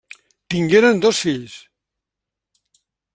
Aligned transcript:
Tingueren 0.53 1.03
dos 1.03 1.19
fills. 1.25 1.53